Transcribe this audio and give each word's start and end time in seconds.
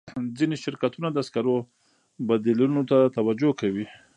ځینې 0.37 0.55
شرکتونه 0.63 1.07
د 1.11 1.17
سکرو 1.27 1.57
بدیلونو 2.27 2.81
ته 2.89 2.97
توجه 3.17 3.49
کوي. 3.59 3.85